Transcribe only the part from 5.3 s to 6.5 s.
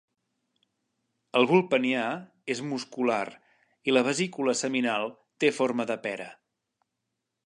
té forma de pera.